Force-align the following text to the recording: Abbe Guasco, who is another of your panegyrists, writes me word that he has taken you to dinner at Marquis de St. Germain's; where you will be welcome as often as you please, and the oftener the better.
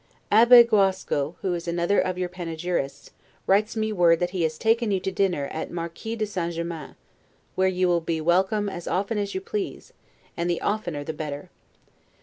Abbe 0.31 0.63
Guasco, 0.63 1.35
who 1.43 1.53
is 1.53 1.67
another 1.67 1.99
of 1.99 2.17
your 2.17 2.27
panegyrists, 2.27 3.11
writes 3.45 3.75
me 3.75 3.93
word 3.93 4.19
that 4.19 4.31
he 4.31 4.41
has 4.41 4.57
taken 4.57 4.89
you 4.89 4.99
to 4.99 5.11
dinner 5.11 5.45
at 5.51 5.69
Marquis 5.69 6.15
de 6.15 6.25
St. 6.25 6.55
Germain's; 6.55 6.95
where 7.53 7.67
you 7.67 7.87
will 7.87 8.01
be 8.01 8.19
welcome 8.19 8.67
as 8.67 8.87
often 8.87 9.19
as 9.19 9.35
you 9.35 9.41
please, 9.41 9.93
and 10.35 10.49
the 10.49 10.59
oftener 10.61 11.03
the 11.03 11.13
better. 11.13 11.51